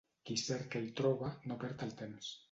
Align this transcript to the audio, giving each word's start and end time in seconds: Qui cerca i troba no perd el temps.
Qui 0.27 0.35
cerca 0.43 0.79
i 0.85 0.87
troba 0.99 1.29
no 1.51 1.57
perd 1.65 1.85
el 1.89 1.93
temps. 2.01 2.31